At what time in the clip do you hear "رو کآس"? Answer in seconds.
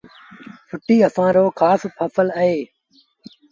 1.35-1.81